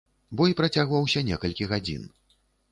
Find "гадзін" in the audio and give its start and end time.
1.77-2.11